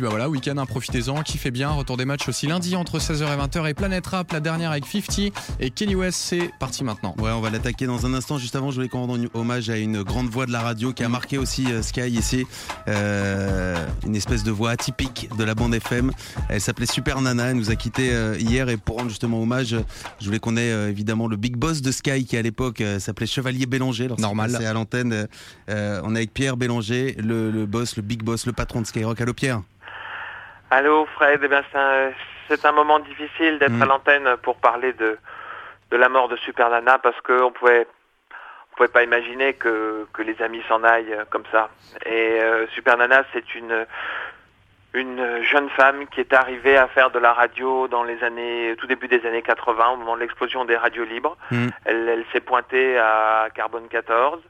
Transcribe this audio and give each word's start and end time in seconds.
puis 0.00 0.06
bah 0.06 0.12
voilà, 0.12 0.30
week-end, 0.30 0.56
hein, 0.56 0.64
profitez-en, 0.64 1.22
kiffez 1.22 1.50
bien. 1.50 1.68
Retour 1.68 1.98
des 1.98 2.06
matchs 2.06 2.26
aussi 2.26 2.46
lundi 2.46 2.74
entre 2.74 2.98
16h 2.98 3.22
et 3.22 3.36
20h. 3.36 3.68
Et 3.68 3.74
Planet 3.74 4.06
Rap, 4.06 4.32
la 4.32 4.40
dernière 4.40 4.70
avec 4.70 4.86
50 4.86 5.34
et 5.60 5.68
Kenny 5.68 5.94
West, 5.94 6.18
c'est 6.18 6.50
parti 6.58 6.84
maintenant. 6.84 7.14
Ouais, 7.18 7.30
on 7.32 7.42
va 7.42 7.50
l'attaquer 7.50 7.84
dans 7.84 8.06
un 8.06 8.14
instant. 8.14 8.38
Juste 8.38 8.56
avant, 8.56 8.70
je 8.70 8.76
voulais 8.76 8.88
qu'on 8.88 9.04
rende 9.04 9.28
hommage 9.34 9.68
à 9.68 9.76
une 9.76 10.02
grande 10.02 10.30
voix 10.30 10.46
de 10.46 10.52
la 10.52 10.62
radio 10.62 10.94
qui 10.94 11.04
a 11.04 11.10
marqué 11.10 11.36
aussi 11.36 11.70
euh, 11.70 11.82
Sky 11.82 12.08
ici. 12.08 12.46
Euh, 12.88 13.76
une 14.06 14.16
espèce 14.16 14.42
de 14.42 14.50
voix 14.50 14.70
atypique 14.70 15.28
de 15.36 15.44
la 15.44 15.54
bande 15.54 15.74
FM. 15.74 16.12
Elle 16.48 16.62
s'appelait 16.62 16.86
Super 16.86 17.20
Nana. 17.20 17.50
Elle 17.50 17.56
nous 17.56 17.70
a 17.70 17.76
quitté 17.76 18.10
euh, 18.10 18.38
hier. 18.38 18.70
Et 18.70 18.78
pour 18.78 18.96
rendre 18.96 19.10
justement 19.10 19.42
hommage, 19.42 19.76
je 20.18 20.24
voulais 20.24 20.38
qu'on 20.38 20.56
ait 20.56 20.88
évidemment 20.88 21.28
le 21.28 21.36
big 21.36 21.56
boss 21.56 21.82
de 21.82 21.92
Sky 21.92 22.24
qui 22.24 22.38
à 22.38 22.42
l'époque 22.42 22.82
s'appelait 23.00 23.26
Chevalier 23.26 23.66
Bélanger. 23.66 24.08
Normal. 24.16 24.56
C'est 24.58 24.64
à 24.64 24.72
l'antenne. 24.72 25.28
Euh, 25.68 26.00
on 26.04 26.14
est 26.14 26.20
avec 26.20 26.32
Pierre 26.32 26.56
Bélanger, 26.56 27.16
le, 27.18 27.50
le 27.50 27.66
boss, 27.66 27.96
le 27.96 28.02
big 28.02 28.22
boss, 28.22 28.46
le 28.46 28.54
patron 28.54 28.80
de 28.80 28.86
Skyrock. 28.86 29.20
Allô 29.20 29.34
Pierre? 29.34 29.60
Allô 30.70 31.04
Fred, 31.14 31.40
eh 31.42 31.48
bien, 31.48 31.62
c'est 32.48 32.64
un, 32.64 32.72
moment 32.72 33.00
difficile 33.00 33.58
d'être 33.58 33.72
Mm. 33.72 33.82
à 33.82 33.86
l'antenne 33.86 34.36
pour 34.42 34.56
parler 34.56 34.92
de, 34.92 35.18
de 35.90 35.96
la 35.96 36.08
mort 36.08 36.28
de 36.28 36.36
Super 36.36 36.70
Nana 36.70 36.98
parce 36.98 37.20
qu'on 37.22 37.50
pouvait 37.50 37.86
on 38.72 38.76
pouvait 38.76 38.88
pas 38.88 39.02
imaginer 39.02 39.54
que, 39.54 40.06
que 40.12 40.22
les 40.22 40.40
amis 40.40 40.62
s'en 40.68 40.84
aillent 40.84 41.16
comme 41.30 41.42
ça. 41.50 41.70
Et 42.06 42.40
euh, 42.40 42.66
Super 42.68 42.96
Nana, 42.96 43.24
c'est 43.32 43.54
une 43.54 43.86
une 44.92 45.42
jeune 45.42 45.68
femme 45.70 46.06
qui 46.08 46.20
est 46.20 46.32
arrivée 46.32 46.76
à 46.76 46.88
faire 46.88 47.10
de 47.10 47.18
la 47.18 47.32
radio 47.32 47.86
dans 47.86 48.02
les 48.02 48.24
années 48.24 48.74
tout 48.78 48.88
début 48.88 49.06
des 49.06 49.24
années 49.26 49.42
80 49.42 49.90
au 49.90 49.96
moment 49.96 50.16
de 50.16 50.20
l'explosion 50.20 50.64
des 50.64 50.76
radios 50.76 51.04
libres. 51.04 51.36
Mm. 51.50 51.68
Elle, 51.84 52.08
elle 52.08 52.24
s'est 52.32 52.40
pointée 52.40 52.98
à 52.98 53.48
Carbone 53.54 53.88
14 53.88 54.40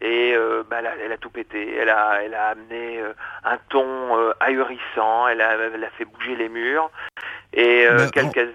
et 0.00 0.32
euh, 0.34 0.62
bah, 0.68 0.76
elle, 0.78 0.86
a, 0.86 0.92
elle 1.04 1.12
a 1.12 1.16
tout 1.16 1.30
pété. 1.30 1.74
Elle 1.74 1.88
a, 1.88 2.22
elle 2.22 2.34
a 2.34 2.48
amené 2.48 2.98
euh, 3.00 3.12
un 3.44 3.58
ton 3.68 4.16
euh, 4.16 4.32
ahurissant. 4.40 5.26
Elle 5.28 5.40
a, 5.40 5.54
elle 5.74 5.82
a 5.82 5.90
fait 5.90 6.04
bouger 6.04 6.36
les 6.36 6.48
murs. 6.48 6.90
Et 7.52 7.86
euh, 7.86 7.96
Bah, 7.96 8.10
quelques... 8.12 8.48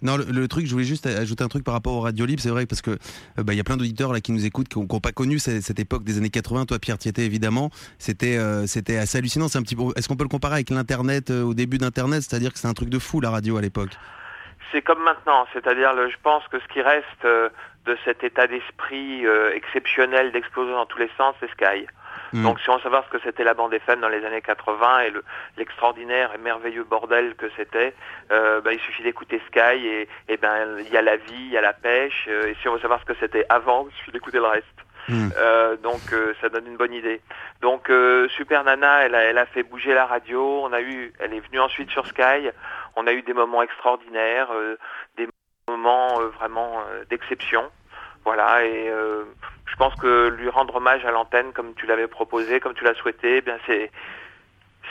Non, 0.00 0.16
le, 0.16 0.24
le 0.24 0.48
truc, 0.48 0.66
je 0.66 0.72
voulais 0.72 0.84
juste 0.84 1.06
ajouter 1.06 1.42
un 1.42 1.48
truc 1.48 1.64
par 1.64 1.74
rapport 1.74 1.92
au 1.94 2.00
Radio 2.00 2.24
Libre, 2.24 2.40
c'est 2.40 2.50
vrai 2.50 2.66
parce 2.66 2.82
que 2.82 2.98
bah, 3.36 3.52
il 3.52 3.56
y 3.56 3.60
a 3.60 3.64
plein 3.64 3.76
d'auditeurs 3.76 4.12
là 4.12 4.20
qui 4.20 4.30
nous 4.30 4.46
écoutent 4.46 4.68
qui 4.68 4.78
n'ont 4.78 4.86
pas 4.86 5.10
connu 5.10 5.40
cette, 5.40 5.62
cette 5.62 5.80
époque 5.80 6.04
des 6.04 6.18
années 6.18 6.30
80. 6.30 6.66
Toi, 6.66 6.78
Pierre, 6.78 6.96
étais 7.04 7.22
évidemment. 7.22 7.70
C'était 7.98 8.38
c'était 8.68 8.96
assez 8.96 9.18
hallucinant. 9.18 9.48
C'est 9.48 9.58
un 9.58 9.62
petit 9.62 9.74
peu. 9.74 9.82
Est-ce 9.96 10.06
qu'on 10.08 10.14
peut 10.14 10.22
le 10.22 10.28
comparer 10.28 10.54
avec 10.54 10.70
l'internet 10.70 11.30
au 11.30 11.52
début 11.52 11.78
d'internet, 11.78 12.22
c'est-à-dire 12.22 12.52
que 12.52 12.60
c'est 12.60 12.68
un 12.68 12.74
truc 12.74 12.90
de 12.90 13.00
fou 13.00 13.20
la 13.20 13.30
radio 13.30 13.56
à 13.56 13.60
l'époque. 13.60 13.90
C'est 14.70 14.82
comme 14.82 15.02
maintenant, 15.02 15.46
c'est-à-dire, 15.52 15.90
je 16.08 16.16
pense 16.22 16.46
que 16.46 16.60
ce 16.60 16.72
qui 16.72 16.80
reste 16.80 17.26
de 17.88 17.96
cet 18.04 18.22
état 18.22 18.46
d'esprit 18.46 19.26
euh, 19.26 19.52
exceptionnel 19.54 20.30
d'explosion 20.32 20.74
dans 20.76 20.86
tous 20.86 20.98
les 20.98 21.10
sens, 21.16 21.34
c'est 21.40 21.50
Sky. 21.50 21.86
Mm. 22.32 22.42
Donc, 22.42 22.60
si 22.60 22.68
on 22.70 22.76
veut 22.76 22.82
savoir 22.82 23.04
ce 23.06 23.10
que 23.16 23.22
c'était 23.24 23.42
la 23.44 23.54
bande 23.54 23.72
FM 23.72 24.00
dans 24.00 24.08
les 24.08 24.24
années 24.24 24.42
80 24.42 25.00
et 25.00 25.10
le- 25.10 25.24
l'extraordinaire 25.56 26.30
et 26.34 26.38
merveilleux 26.38 26.84
bordel 26.84 27.34
que 27.36 27.46
c'était, 27.56 27.94
euh, 28.30 28.60
bah, 28.60 28.72
il 28.72 28.80
suffit 28.80 29.02
d'écouter 29.02 29.40
Sky 29.48 29.86
et, 29.86 30.08
et 30.28 30.36
ben 30.36 30.76
il 30.78 30.88
y 30.92 30.96
a 30.96 31.02
la 31.02 31.16
vie, 31.16 31.32
il 31.48 31.50
y 31.50 31.56
a 31.56 31.60
la 31.62 31.72
pêche. 31.72 32.26
euh, 32.28 32.48
et 32.48 32.54
si 32.60 32.68
on 32.68 32.74
veut 32.74 32.80
savoir 32.80 33.00
ce 33.00 33.06
que 33.06 33.18
c'était 33.18 33.46
avant, 33.48 33.86
il 33.90 33.94
suffit 33.96 34.12
d'écouter 34.12 34.38
le 34.38 34.46
reste. 34.46 34.66
Mm. 35.08 35.28
Euh, 35.38 35.76
donc 35.76 36.00
euh, 36.12 36.34
ça 36.42 36.50
donne 36.50 36.66
une 36.66 36.76
bonne 36.76 36.92
idée. 36.92 37.22
Donc 37.62 37.88
euh, 37.88 38.28
Super 38.28 38.62
Nana, 38.64 39.04
elle 39.06 39.14
a, 39.14 39.22
elle 39.22 39.38
a 39.38 39.46
fait 39.46 39.62
bouger 39.62 39.94
la 39.94 40.04
radio. 40.04 40.60
On 40.64 40.72
a 40.74 40.82
eu, 40.82 41.12
elle 41.20 41.32
est 41.32 41.40
venue 41.40 41.60
ensuite 41.60 41.90
sur 41.90 42.06
Sky. 42.06 42.50
On 42.96 43.06
a 43.06 43.12
eu 43.12 43.22
des 43.22 43.32
moments 43.32 43.62
extraordinaires, 43.62 44.48
des 45.16 45.28
moments 45.68 46.18
vraiment 46.38 46.82
d'exception. 47.08 47.70
Voilà, 48.28 48.62
et 48.62 48.90
euh, 48.90 49.24
je 49.64 49.74
pense 49.76 49.94
que 49.94 50.28
lui 50.28 50.50
rendre 50.50 50.74
hommage 50.76 51.02
à 51.06 51.10
l'antenne, 51.10 51.54
comme 51.54 51.72
tu 51.72 51.86
l'avais 51.86 52.08
proposé, 52.08 52.60
comme 52.60 52.74
tu 52.74 52.84
l'as 52.84 52.92
souhaité, 52.92 53.38
eh 53.38 53.40
bien 53.40 53.56
c'est 53.66 53.90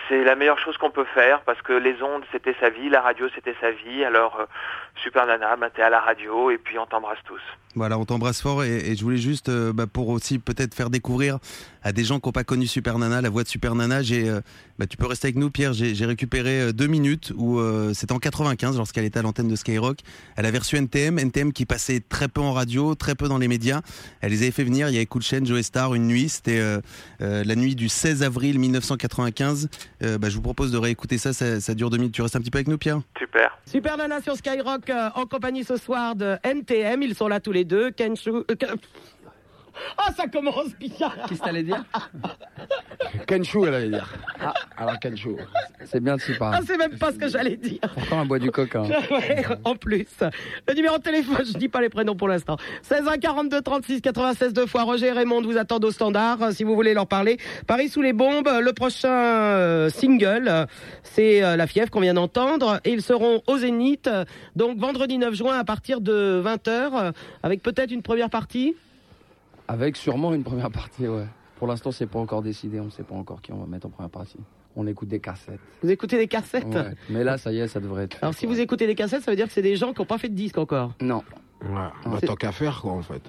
c'est 0.08 0.24
la 0.24 0.36
meilleure 0.36 0.60
chose 0.60 0.78
qu'on 0.78 0.92
peut 0.92 1.06
faire 1.14 1.42
parce 1.42 1.62
que 1.62 1.74
les 1.74 2.02
ondes 2.02 2.24
c'était 2.32 2.56
sa 2.60 2.70
vie, 2.70 2.90
la 2.90 3.02
radio 3.02 3.28
c'était 3.36 3.56
sa 3.60 3.72
vie. 3.72 4.04
Alors 4.04 4.38
euh, 4.40 4.46
Super 5.04 5.26
Nana, 5.26 5.56
t'es 5.74 5.82
à 5.82 5.90
la 5.90 6.00
radio 6.00 6.50
et 6.50 6.58
puis 6.58 6.78
on 6.80 6.86
t'embrasse 6.86 7.20
tous. 7.26 7.42
Voilà, 7.76 8.00
on 8.00 8.06
t'embrasse 8.06 8.42
fort 8.42 8.64
et, 8.64 8.96
je 8.96 9.04
voulais 9.04 9.18
juste, 9.18 9.50
euh, 9.50 9.72
bah, 9.72 9.86
pour 9.86 10.10
aussi 10.10 10.40
peut-être 10.40 10.74
faire 10.74 10.90
découvrir 10.90 11.38
à 11.84 11.92
des 11.92 12.04
gens 12.04 12.20
qui 12.20 12.28
n'ont 12.28 12.32
pas 12.32 12.44
connu 12.44 12.66
Super 12.66 12.98
Nana, 12.98 13.22
la 13.22 13.30
voix 13.30 13.44
de 13.44 13.48
Super 13.48 13.76
Nana, 13.76 14.02
j'ai, 14.02 14.28
euh, 14.28 14.42
bah, 14.80 14.88
tu 14.88 14.98
peux 14.98 15.06
rester 15.06 15.28
avec 15.28 15.36
nous 15.36 15.52
Pierre, 15.52 15.74
j'ai 15.74 16.06
récupéré 16.06 16.74
deux 16.74 16.88
minutes 16.88 17.34
où 17.38 17.62
c'était 17.94 18.14
en 18.14 18.20
95 18.20 18.78
lorsqu'elle 18.78 19.06
était 19.06 19.20
à 19.20 19.22
l'antenne 19.22 19.48
de 19.48 19.56
Skyrock. 19.56 20.00
Elle 20.36 20.46
avait 20.46 20.58
reçu 20.58 20.78
NTM, 20.78 21.20
NTM 21.20 21.54
qui 21.54 21.66
passait 21.66 22.00
très 22.00 22.28
peu 22.28 22.42
en 22.42 22.54
radio, 22.54 22.96
très 22.96 23.16
peu 23.16 23.28
dans 23.28 23.38
les 23.38 23.48
médias. 23.48 23.82
Elle 24.22 24.32
les 24.32 24.44
avait 24.44 24.52
fait 24.52 24.64
venir, 24.64 24.90
il 24.90 24.94
y 24.94 24.98
avait 24.98 25.06
Cool 25.06 25.22
Chain, 25.22 25.46
Joe 25.46 25.62
Star, 25.62 25.94
une 25.94 26.08
nuit, 26.08 26.30
c'était 26.30 26.62
la 27.20 27.56
nuit 27.56 27.76
du 27.76 27.90
16 27.90 28.24
avril 28.24 28.60
1995. 28.60 29.70
Euh, 30.04 30.18
bah, 30.18 30.30
je 30.30 30.36
vous 30.36 30.42
propose 30.42 30.72
de 30.72 30.78
réécouter 30.78 31.18
ça, 31.18 31.34
ça, 31.34 31.60
ça 31.60 31.74
dure 31.74 31.90
deux 31.90 31.98
minutes. 31.98 32.14
Tu 32.14 32.22
restes 32.22 32.36
un 32.36 32.40
petit 32.40 32.52
peu 32.52 32.58
avec 32.58 32.68
nous 32.68 32.78
Pierre 32.78 33.02
Super. 33.18 33.58
Super 33.66 33.98
Nana 33.98 34.22
sur 34.22 34.36
Skyrock 34.36 34.90
euh, 34.90 35.10
en 35.16 35.26
compagnie 35.26 35.64
ce 35.64 35.78
soir 35.78 36.16
de 36.16 36.38
NTM. 36.44 37.02
Ils 37.02 37.16
sont 37.16 37.28
là 37.28 37.40
tous 37.40 37.52
les 37.52 37.66
deux. 37.66 37.92
Kenshu. 37.92 38.30
euh, 38.30 38.44
Oh, 40.00 40.12
ça 40.16 40.28
commence 40.28 40.74
bien. 40.80 41.12
Qu'est-ce 41.28 41.40
que 41.40 41.46
t'allais 41.46 41.64
dire 41.64 41.84
Kenshu, 43.28 43.60
elle 43.68 43.74
allait 43.74 43.90
dire. 43.90 44.14
Ah, 44.40 44.54
alors 44.78 45.00
Kenshu. 45.00 45.36
C'est 45.86 46.02
bien 46.02 46.16
de 46.16 46.22
s'y 46.22 46.34
Ah, 46.36 46.40
parler. 46.40 46.58
c'est 46.68 46.78
même 46.78 46.98
pas 46.98 47.12
ce 47.12 47.18
que 47.18 47.28
j'allais 47.28 47.56
dire. 47.58 47.80
Pourtant, 47.94 48.20
un 48.22 48.26
bois 48.26 48.40
du 48.40 48.52
coq. 48.52 48.76
hein. 48.76 48.84
Ouais, 49.12 49.46
en 49.64 49.76
plus. 49.76 50.08
Le 50.68 50.74
numéro 50.74 50.98
de 50.98 51.04
téléphone, 51.04 51.46
je 51.46 51.58
dis 51.58 51.70
pas 51.70 51.82
les 51.82 51.90
prénoms 51.90 52.16
pour 52.16 52.28
l'instant. 52.28 52.58
16 52.84 53.08
1 53.08 53.18
42 53.18 53.62
36 53.62 54.02
96 54.02 54.54
deux 54.54 54.66
fois. 54.66 54.84
Roger 54.84 55.08
et 55.08 55.12
Raymond 55.12 55.42
vous 55.42 55.58
attendent 55.58 55.86
au 55.86 55.92
standard 55.92 56.52
si 56.52 56.64
vous 56.64 56.76
voulez 56.76 56.94
leur 56.94 57.08
parler. 57.08 57.38
Paris 57.68 57.90
sous 57.90 58.02
les 58.02 58.14
bombes, 58.14 58.50
le 58.62 58.74
prochain 58.74 59.10
euh, 59.10 59.90
single, 59.90 60.68
c'est 61.04 61.44
euh, 61.44 61.56
La 61.56 61.68
fièvre 61.68 61.90
qu'on 61.90 62.02
vient 62.02 62.14
d'entendre. 62.14 62.80
Et 62.84 62.92
ils 62.92 63.02
seront 63.02 63.42
au 63.48 63.58
Zénith, 63.58 64.10
donc 64.56 64.78
vendredi 64.78 65.18
9 65.18 65.34
juin 65.34 65.58
à 65.58 65.64
partir 65.64 66.02
de 66.02 66.42
20h, 66.46 67.14
avec 67.44 67.62
peut-être 67.62 67.92
une 67.92 68.02
première 68.02 68.30
partie. 68.30 68.76
Avec 69.68 69.96
sûrement 69.98 70.34
une 70.34 70.44
première 70.44 70.72
partie, 70.72 71.08
ouais. 71.08 71.26
Pour 71.58 71.68
l'instant, 71.68 71.92
c'est 71.92 72.06
pas 72.06 72.20
encore 72.20 72.42
décidé. 72.42 72.80
On 72.80 72.90
sait 72.90 73.04
pas 73.04 73.16
encore 73.16 73.42
qui 73.42 73.52
on 73.52 73.58
va 73.58 73.66
mettre 73.66 73.88
en 73.88 73.90
première 73.90 74.10
partie. 74.12 74.38
On 74.76 74.86
écoute 74.86 75.08
des 75.10 75.20
cassettes. 75.20 75.60
Vous 75.82 75.90
écoutez 75.90 76.18
des 76.18 76.28
cassettes 76.28 76.66
Ouais. 76.68 76.94
Mais 77.10 77.24
là, 77.24 77.38
ça 77.40 77.52
y 77.52 77.60
est, 77.60 77.68
ça 77.68 77.80
devrait 77.80 78.04
être. 78.04 78.14
fait, 78.16 78.24
Alors 78.24 78.36
si 78.36 78.46
quoi. 78.46 78.54
vous 78.54 78.62
écoutez 78.62 78.86
des 78.86 78.94
cassettes, 78.96 79.24
ça 79.24 79.32
veut 79.32 79.38
dire 79.38 79.48
que 79.48 79.54
c'est 79.54 79.64
des 79.64 79.76
gens 79.76 79.92
qui 79.92 80.00
n'ont 80.02 80.06
pas 80.06 80.20
fait 80.20 80.30
de 80.30 80.36
disque 80.36 80.58
encore. 80.60 80.94
Non. 81.02 81.24
Ouais, 81.64 81.70
bah, 82.06 82.20
tant 82.24 82.36
qu'à 82.36 82.52
faire, 82.52 82.80
quoi, 82.82 82.92
en 82.92 83.02
fait. 83.02 83.24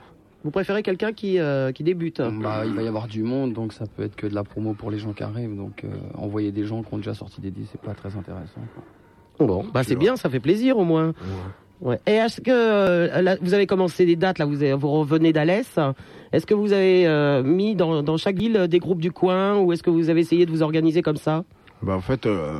Vous 0.44 0.50
préférez 0.50 0.82
quelqu'un 0.82 1.12
qui, 1.15 1.38
euh, 1.38 1.72
qui 1.72 1.82
débute 1.82 2.21
Bah, 2.21 2.65
il 2.66 2.75
va 2.75 2.82
y 2.82 2.87
avoir 2.87 3.09
du 3.09 3.22
monde, 3.22 3.54
donc 3.54 3.72
ça 3.72 3.87
peut 3.87 4.03
être 4.03 4.15
que 4.15 4.27
de 4.27 4.34
la 4.34 4.44
promo 4.44 4.75
pour 4.75 4.91
les 4.91 4.98
gens 4.98 5.15
qui 5.15 5.22
arrivent. 5.22 5.56
Donc, 5.56 5.84
euh, 5.84 5.88
envoyer 6.15 6.53
des 6.53 6.65
gens 6.65 6.82
qui 6.82 6.93
ont 6.93 6.98
déjà 6.98 7.15
sorti 7.15 7.41
des 7.41 7.50
disques, 7.50 7.71
c'est 7.72 7.81
pas 7.81 7.94
très 7.94 8.15
intéressant. 8.15 8.60
quoi. 8.75 9.47
Bon, 9.47 9.65
bah 9.72 9.84
c'est 9.84 9.97
bien, 9.97 10.16
ça 10.16 10.28
fait 10.28 10.41
plaisir 10.41 10.78
au 10.78 10.84
moins. 10.84 11.09
Ouais. 11.09 11.15
Et 12.06 12.12
est-ce 12.12 12.41
que 12.41 12.50
euh, 12.50 13.37
vous 13.41 13.55
avez 13.55 13.66
commencé 13.66 14.05
des 14.05 14.16
dates 14.16 14.39
là, 14.39 14.47
vous, 14.47 14.91
revenez 14.91 15.33
d'Alès. 15.33 15.78
Est-ce 16.33 16.47
que 16.47 16.55
vous 16.55 16.72
avez 16.72 17.06
euh, 17.06 17.43
mis 17.43 17.75
dans, 17.75 18.16
chaque 18.16 18.37
ville 18.37 18.66
des 18.69 18.78
groupes 18.78 19.00
du 19.00 19.12
coin 19.12 19.59
ou 19.59 19.72
est-ce 19.72 19.83
que 19.83 19.91
vous 19.91 20.11
avez 20.11 20.21
essayé 20.21 20.44
de 20.44 20.50
vous 20.50 20.62
organiser 20.62 21.03
comme 21.03 21.16
ça? 21.16 21.44
Bah, 21.83 21.94
en 21.94 22.00
fait, 22.00 22.27
euh, 22.27 22.59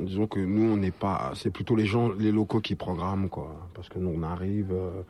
disons 0.00 0.26
que 0.26 0.40
nous, 0.40 0.72
on 0.72 0.76
n'est 0.76 0.90
pas. 0.90 1.32
C'est 1.34 1.50
plutôt 1.50 1.76
les 1.76 1.86
gens, 1.86 2.10
les 2.18 2.32
locaux 2.32 2.60
qui 2.60 2.74
programment, 2.74 3.28
quoi. 3.28 3.68
Parce 3.74 3.88
que 3.88 3.98
nous, 3.98 4.12
on 4.16 4.22
arrive. 4.22 4.72
euh, 4.72 5.02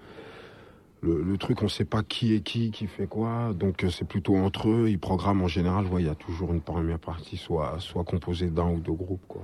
le, 1.03 1.37
truc, 1.37 1.63
on 1.63 1.69
sait 1.69 1.85
pas 1.85 2.03
qui 2.03 2.35
est 2.35 2.41
qui, 2.41 2.71
qui 2.71 2.87
fait 2.87 3.07
quoi. 3.07 3.53
Donc, 3.55 3.85
euh, 3.85 3.91
c'est 3.91 4.07
plutôt 4.07 4.37
entre 4.37 4.69
eux. 4.69 4.89
Ils 4.89 4.99
programment 4.99 5.45
en 5.45 5.49
général. 5.49 5.87
Il 5.99 6.07
y 6.07 6.09
a 6.09 6.15
toujours 6.15 6.53
une 6.53 6.63
première 6.63 6.99
partie, 6.99 7.37
soit, 7.37 7.77
soit 7.79 8.05
composée 8.05 8.49
d'un 8.49 8.71
ou 8.71 8.81
deux 8.81 8.93
groupes, 8.93 9.25
quoi. 9.29 9.43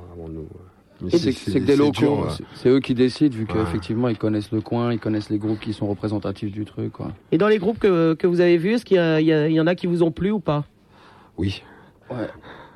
C'est 1.09 1.61
que 1.61 1.65
des 1.65 1.77
locaux, 1.77 2.25
ouais. 2.25 2.31
c'est- 2.55 2.69
eux 2.69 2.81
qui 2.81 2.95
décident, 2.95 3.35
vu 3.35 3.45
Ouais. 3.45 3.53
qu'effectivement, 3.53 4.09
ils 4.09 4.19
connaissent 4.19 4.53
le 4.53 4.61
coin, 4.61 4.93
ils 4.93 4.99
connaissent 4.99 5.31
les 5.31 5.39
groupes 5.39 5.61
qui 5.61 5.73
sont 5.73 5.87
représentatifs 5.89 6.53
du 6.53 6.65
truc. 6.65 6.93
Quoi. 6.93 7.13
Et 7.33 7.39
dans 7.39 7.49
les 7.49 7.59
groupes 7.59 7.79
que, 7.79 8.15
que 8.15 8.27
vous 8.27 8.41
avez 8.41 8.57
vus, 8.59 8.75
est-ce 8.75 8.85
qu'il 8.85 8.97
y, 8.97 9.01
a- 9.01 9.21
il 9.21 9.27
y 9.27 9.55
y 9.55 9.61
en 9.61 9.67
a 9.67 9.75
qui 9.75 9.87
vous 9.87 10.03
ont 10.03 10.11
plu 10.11 10.31
ou 10.31 10.41
pas? 10.41 10.65
Oui. 11.39 11.63
Ouais. 12.11 12.27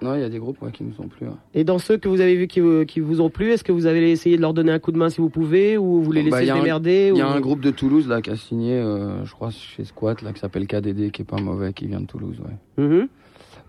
Non, 0.03 0.15
il 0.15 0.21
y 0.21 0.25
a 0.25 0.29
des 0.29 0.39
groupes 0.39 0.61
ouais, 0.61 0.71
qui 0.71 0.85
nous 0.85 0.93
ont 0.99 1.09
plu. 1.09 1.27
ouais. 1.27 1.33
Et 1.55 1.65
dans 1.65 1.79
ceux 1.79 1.97
que 1.97 2.09
vous 2.09 2.21
avez 2.21 2.35
vus 2.35 2.47
qui, 2.47 2.61
vous- 2.61 2.85
qui 2.85 3.01
vous 3.01 3.21
ont 3.21 3.31
plu, 3.31 3.53
est-ce 3.53 3.65
que 3.65 3.73
vous 3.73 3.87
avez 3.87 4.11
essayé 4.11 4.37
de 4.37 4.43
leur 4.43 4.53
donner 4.53 4.73
un 4.73 4.79
coup 4.79 4.93
de 4.93 4.99
main 4.99 5.09
si 5.09 5.21
vous 5.21 5.31
pouvez 5.31 5.79
ou 5.79 6.03
vous 6.03 6.13
les 6.13 6.21
laissez 6.23 6.31
Bah, 6.31 6.43
il 6.43 6.47
y 6.47 6.49
se 6.49 6.53
a 6.53 6.57
un- 6.57 6.59
démerder 6.61 7.11
Il 7.15 7.19
y 7.19 7.23
a 7.23 7.27
ou- 7.29 7.33
un 7.33 7.41
groupe 7.41 7.61
de 7.61 7.71
Toulouse 7.71 8.07
là 8.07 8.21
qui 8.21 8.29
a 8.31 8.37
signé, 8.37 8.75
euh, 8.75 9.25
je 9.25 9.33
crois, 9.33 9.51
chez 9.51 9.85
Squat, 9.85 10.21
là, 10.21 10.33
qui 10.33 10.41
s'appelle 10.41 10.67
KDD, 10.67 11.11
qui 11.11 11.23
est 11.23 11.25
pas 11.25 11.41
mauvais, 11.41 11.73
qui 11.73 11.87
vient 11.87 12.01
de 12.01 12.07
Toulouse. 12.07 12.37
Ouais. 12.41 12.85
Mhm. 12.85 13.09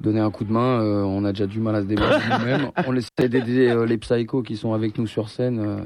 Donner 0.02 0.20
un 0.20 0.30
coup 0.32 0.44
de 0.44 0.52
main, 0.52 0.82
euh, 0.82 1.04
on 1.04 1.24
a 1.26 1.32
déjà 1.32 1.48
du 1.48 1.60
mal 1.60 1.76
à 1.76 1.82
se 1.82 1.86
démerder 1.88 2.24
nous-mêmes. 2.40 2.72
On 2.86 2.96
essaie 2.96 3.30
d'aider 3.30 3.70
euh, 3.70 3.86
les 3.86 3.98
psychos 3.98 4.44
qui 4.44 4.58
sont 4.58 4.74
avec 4.74 4.98
nous 4.98 5.08
sur 5.08 5.30
scène, 5.30 5.60
euh, 5.60 5.78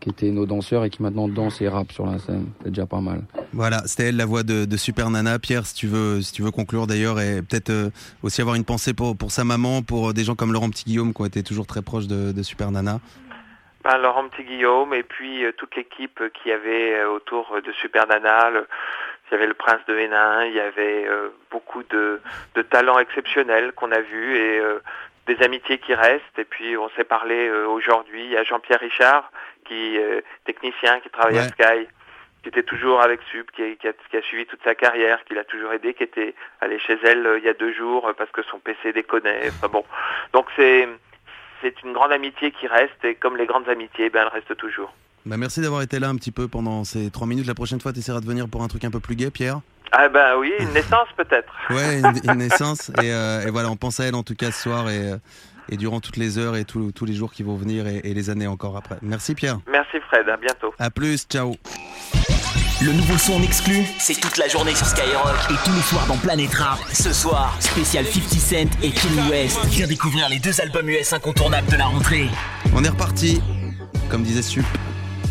qui 0.00 0.10
étaient 0.10 0.30
nos 0.32 0.46
danseurs 0.46 0.84
et 0.84 0.90
qui 0.90 1.00
maintenant 1.00 1.28
dansent 1.28 1.60
et 1.62 1.68
rappent 1.68 1.92
sur 1.92 2.04
la 2.06 2.18
scène. 2.18 2.46
C'est 2.62 2.70
déjà 2.70 2.86
pas 2.86 3.00
mal. 3.00 3.22
Voilà, 3.52 3.82
c'était 3.86 4.08
elle 4.08 4.16
la 4.16 4.26
voix 4.26 4.42
de, 4.42 4.64
de 4.64 4.76
Super 4.76 5.10
Nana. 5.10 5.38
Pierre, 5.38 5.64
si 5.64 5.74
tu 5.76 5.86
veux, 5.86 6.20
si 6.22 6.32
tu 6.32 6.42
veux 6.42 6.50
conclure 6.50 6.88
d'ailleurs, 6.88 7.20
et 7.20 7.40
peut-être 7.40 7.70
euh, 7.70 7.90
aussi 8.24 8.40
avoir 8.40 8.56
une 8.56 8.64
pensée 8.64 8.94
pour, 8.94 9.16
pour 9.16 9.30
sa 9.30 9.44
maman, 9.44 9.82
pour 9.82 10.12
des 10.12 10.24
gens 10.24 10.34
comme 10.34 10.52
Laurent 10.52 10.68
Petit-Guillaume 10.70 11.14
qui 11.14 11.22
ont 11.22 11.26
été 11.26 11.44
toujours 11.44 11.66
très 11.68 11.82
proches 11.82 12.08
de, 12.08 12.32
de 12.32 12.42
Super 12.42 12.72
Nana. 12.72 12.98
Ben, 13.84 13.96
Laurent 13.98 14.28
Petit-Guillaume 14.28 14.92
et 14.94 15.02
puis 15.04 15.44
euh, 15.44 15.52
toute 15.56 15.74
l'équipe 15.76 16.20
qui 16.42 16.50
avait 16.50 17.04
autour 17.04 17.52
de 17.64 17.72
Super 17.80 18.06
Nana. 18.08 18.50
le- 18.50 18.66
il 19.32 19.36
y 19.36 19.38
avait 19.38 19.46
le 19.46 19.54
prince 19.54 19.80
de 19.88 19.96
Hénin, 19.96 20.44
il 20.44 20.52
y 20.52 20.60
avait 20.60 21.06
euh, 21.08 21.30
beaucoup 21.50 21.82
de, 21.84 22.20
de 22.54 22.62
talents 22.62 22.98
exceptionnels 22.98 23.72
qu'on 23.72 23.90
a 23.90 24.00
vus 24.00 24.36
et 24.36 24.58
euh, 24.60 24.78
des 25.26 25.42
amitiés 25.42 25.78
qui 25.78 25.94
restent. 25.94 26.38
Et 26.38 26.44
puis 26.44 26.76
on 26.76 26.90
s'est 26.90 27.04
parlé 27.04 27.48
euh, 27.48 27.66
aujourd'hui. 27.66 28.24
Il 28.24 28.30
y 28.30 28.36
a 28.36 28.44
Jean-Pierre 28.44 28.80
Richard, 28.80 29.30
qui 29.64 29.98
technicien, 30.44 31.00
qui 31.00 31.08
travaille 31.10 31.38
à. 31.38 31.42
Sky, 31.48 31.88
qui 32.42 32.48
était 32.48 32.62
toujours 32.64 33.00
avec 33.00 33.20
Sup, 33.30 33.50
qui, 33.52 33.62
a- 33.62 33.74
qui 33.76 33.88
a, 33.88 33.92
qui 34.10 34.16
a 34.16 34.22
suivi 34.22 34.44
toute 34.46 34.62
sa 34.64 34.74
carrière, 34.74 35.24
qui 35.24 35.34
l'a 35.34 35.44
toujours 35.44 35.72
aidé, 35.72 35.94
qui 35.94 36.02
était 36.02 36.34
allé 36.60 36.78
chez 36.80 36.98
elle 37.04 37.36
il 37.38 37.44
y 37.44 37.48
a 37.48 37.54
deux 37.54 37.72
jours 37.72 38.12
parce 38.18 38.30
que 38.32 38.42
son 38.42 38.58
PC 38.58 38.92
déconnait. 38.92 39.48
Enfin 39.48 39.68
bon, 39.68 39.84
donc 40.34 40.46
c'est 40.56 40.88
c'est 41.62 41.80
une 41.84 41.92
grande 41.92 42.12
amitié 42.12 42.50
qui 42.50 42.66
reste 42.66 43.02
et 43.04 43.14
comme 43.14 43.36
les 43.36 43.46
grandes 43.46 43.68
amitiés, 43.68 44.10
ben 44.10 44.22
elles 44.22 44.28
restent 44.40 44.56
toujours. 44.56 44.92
Bah, 45.24 45.36
merci 45.36 45.60
d'avoir 45.60 45.82
été 45.82 45.98
là 45.98 46.08
un 46.08 46.16
petit 46.16 46.32
peu 46.32 46.48
pendant 46.48 46.84
ces 46.84 47.10
trois 47.10 47.26
minutes. 47.26 47.46
La 47.46 47.54
prochaine 47.54 47.80
fois, 47.80 47.92
tu 47.92 48.00
essaieras 48.00 48.20
de 48.20 48.26
venir 48.26 48.48
pour 48.48 48.62
un 48.62 48.68
truc 48.68 48.84
un 48.84 48.90
peu 48.90 49.00
plus 49.00 49.14
gai, 49.16 49.30
Pierre. 49.30 49.60
Ah 49.92 50.08
ben 50.08 50.36
oui, 50.38 50.50
une 50.58 50.70
naissance 50.74 51.08
peut-être. 51.16 51.52
Ouais, 51.70 52.00
une, 52.00 52.30
une 52.30 52.38
naissance. 52.38 52.90
Et, 53.02 53.12
euh, 53.12 53.46
et 53.46 53.50
voilà, 53.50 53.70
on 53.70 53.76
pense 53.76 54.00
à 54.00 54.04
elle 54.04 54.14
en 54.14 54.22
tout 54.22 54.34
cas 54.34 54.50
ce 54.50 54.62
soir 54.62 54.88
et, 54.90 55.12
euh, 55.12 55.16
et 55.68 55.76
durant 55.76 56.00
toutes 56.00 56.16
les 56.16 56.38
heures 56.38 56.56
et 56.56 56.64
tous 56.64 56.92
tous 56.92 57.04
les 57.04 57.12
jours 57.12 57.32
qui 57.32 57.42
vont 57.42 57.56
venir 57.56 57.86
et, 57.86 58.00
et 58.02 58.14
les 58.14 58.30
années 58.30 58.46
encore 58.46 58.76
après. 58.76 58.96
Merci 59.02 59.34
Pierre. 59.34 59.60
Merci 59.70 59.98
Fred, 60.08 60.28
à 60.28 60.36
bientôt. 60.38 60.72
À 60.78 60.90
plus, 60.90 61.24
ciao. 61.28 61.54
Le 62.84 62.92
nouveau 62.92 63.16
son 63.16 63.34
en 63.34 63.42
exclu, 63.42 63.84
c'est 64.00 64.18
toute 64.20 64.38
la 64.38 64.48
journée 64.48 64.74
sur 64.74 64.86
Skyrock 64.86 65.36
et 65.50 65.54
tous 65.64 65.72
les 65.72 65.82
soirs 65.82 66.06
dans 66.08 66.16
Planète 66.16 66.52
Rap. 66.54 66.78
Ce 66.92 67.12
soir, 67.12 67.54
spécial 67.60 68.04
50 68.04 68.28
Cent 68.30 68.56
et 68.82 68.90
Kanye 68.90 69.30
West. 69.30 69.60
Viens 69.66 69.86
découvrir 69.86 70.28
les 70.28 70.40
deux 70.40 70.60
albums 70.60 70.88
US 70.88 71.12
incontournables 71.12 71.70
de 71.70 71.76
la 71.76 71.84
rentrée. 71.84 72.28
On 72.74 72.82
est 72.82 72.88
reparti, 72.88 73.40
comme 74.10 74.24
disait 74.24 74.42
Sup. 74.42 74.64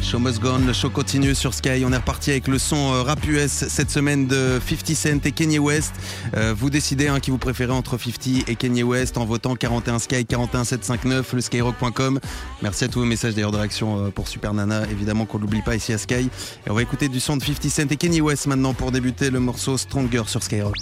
Show 0.02 0.20
must 0.20 0.42
go 0.42 0.50
on, 0.50 0.66
le 0.66 0.74
show 0.74 0.90
continue 0.90 1.36
sur 1.36 1.54
Sky. 1.54 1.84
On 1.86 1.94
est 1.94 1.98
reparti 1.98 2.32
avec 2.32 2.48
le 2.48 2.58
son 2.58 2.92
euh, 2.92 3.04
rap 3.04 3.26
US 3.28 3.52
cette 3.52 3.92
semaine 3.92 4.28
de 4.28 4.60
50 4.68 4.96
Cent 4.96 5.26
et 5.26 5.32
Kanye 5.32 5.60
West. 5.60 5.94
Euh, 6.36 6.54
vous 6.58 6.70
décidez 6.70 7.08
hein, 7.08 7.20
qui 7.20 7.30
vous 7.30 7.38
préférez 7.38 7.72
entre 7.72 7.98
50 8.00 8.50
et 8.50 8.56
Kanye 8.56 8.84
West 8.84 9.18
en 9.18 9.26
votant 9.26 9.56
41 9.56 10.00
Sky 10.00 10.26
41759 10.26 11.34
le 11.34 11.42
skyrock.com. 11.42 12.20
Merci 12.62 12.86
à 12.86 12.88
tous 12.88 13.00
vos 13.00 13.06
messages 13.06 13.36
d'ailleurs 13.36 13.52
de 13.52 13.58
réaction 13.58 14.06
euh, 14.06 14.10
pour 14.10 14.28
Super 14.28 14.54
Nana, 14.54 14.84
évidemment 14.90 15.26
qu'on 15.26 15.38
l'oublie 15.38 15.62
pas 15.62 15.76
ici 15.76 15.94
à 15.94 15.98
Sky. 15.98 16.30
Et 16.66 16.70
on 16.70 16.74
va 16.74 16.82
écouter 16.82 17.08
du 17.08 17.20
son 17.20 17.38
de 17.38 17.44
50 17.44 17.70
Cent 17.70 17.92
et 17.92 17.96
Kanye 17.96 18.22
West 18.22 18.48
maintenant 18.48 18.74
pour 18.74 18.92
débuter 18.92 19.30
le 19.30 19.40
morceau 19.40 19.78
Stronger 19.78 20.24
sur 20.26 20.42
Skyrock. 20.42 20.78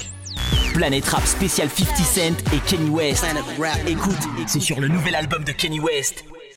Planète 0.74 1.06
Rap 1.06 1.26
spécial 1.26 1.68
50 1.70 1.98
Cent 1.98 2.54
et 2.54 2.60
Kanye 2.66 2.90
West. 2.90 3.26
Écoute, 3.86 4.18
c'est 4.48 4.62
sur 4.62 4.80
le 4.80 4.88
nouvel 4.88 5.16
album 5.16 5.44
de 5.44 5.52
Kanye 5.52 5.82
West. 5.82 6.24